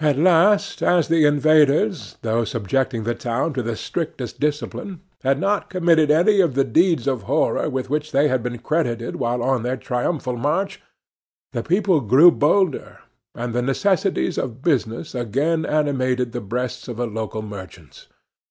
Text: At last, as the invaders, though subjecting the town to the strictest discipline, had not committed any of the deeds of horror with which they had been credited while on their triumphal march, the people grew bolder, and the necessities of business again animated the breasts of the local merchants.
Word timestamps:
At 0.00 0.16
last, 0.16 0.82
as 0.82 1.08
the 1.08 1.26
invaders, 1.26 2.16
though 2.22 2.46
subjecting 2.46 3.04
the 3.04 3.14
town 3.14 3.52
to 3.52 3.62
the 3.62 3.76
strictest 3.76 4.40
discipline, 4.40 5.02
had 5.22 5.38
not 5.38 5.68
committed 5.68 6.10
any 6.10 6.40
of 6.40 6.54
the 6.54 6.64
deeds 6.64 7.06
of 7.06 7.24
horror 7.24 7.68
with 7.68 7.90
which 7.90 8.12
they 8.12 8.28
had 8.28 8.42
been 8.42 8.56
credited 8.60 9.16
while 9.16 9.42
on 9.42 9.62
their 9.62 9.76
triumphal 9.76 10.38
march, 10.38 10.80
the 11.52 11.62
people 11.62 12.00
grew 12.00 12.30
bolder, 12.30 13.00
and 13.34 13.52
the 13.52 13.60
necessities 13.60 14.38
of 14.38 14.62
business 14.62 15.14
again 15.14 15.66
animated 15.66 16.32
the 16.32 16.40
breasts 16.40 16.88
of 16.88 16.96
the 16.96 17.06
local 17.06 17.42
merchants. 17.42 18.06